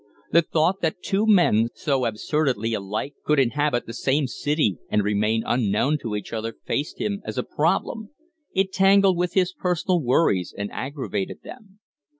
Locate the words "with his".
9.15-9.53